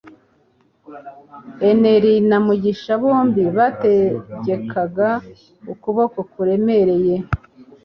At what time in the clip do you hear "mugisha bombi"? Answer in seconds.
2.45-3.43